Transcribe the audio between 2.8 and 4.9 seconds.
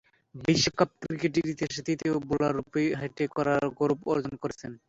Hat trick করার গৌরব অর্জন করেন।